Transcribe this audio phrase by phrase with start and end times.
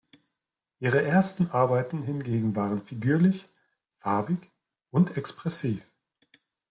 [0.79, 3.47] Ihre ersten Arbeiten hingegen waren figürlich,
[3.99, 4.49] farbig
[4.89, 5.83] und expressiv.